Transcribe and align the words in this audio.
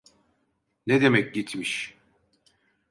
Ne 0.87 1.01
demek 1.01 1.33
gitmiş? 1.35 1.97